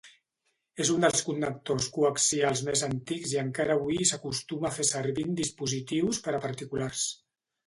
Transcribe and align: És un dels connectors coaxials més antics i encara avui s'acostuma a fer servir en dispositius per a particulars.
És 0.83 0.91
un 0.93 1.03
dels 1.05 1.19
connectors 1.27 1.89
coaxials 1.97 2.63
més 2.69 2.83
antics 2.87 3.35
i 3.35 3.39
encara 3.43 3.77
avui 3.81 4.01
s'acostuma 4.13 4.69
a 4.71 4.73
fer 4.79 4.87
servir 4.95 5.27
en 5.29 5.37
dispositius 5.43 6.25
per 6.27 6.35
a 6.37 6.43
particulars. 6.49 7.07